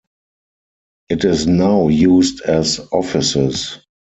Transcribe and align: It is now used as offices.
It 1.09 1.23
is 1.25 1.45
now 1.45 1.87
used 1.89 2.41
as 2.41 2.79
offices. 2.91 3.77